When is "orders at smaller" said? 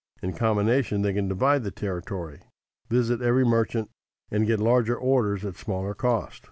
4.97-5.93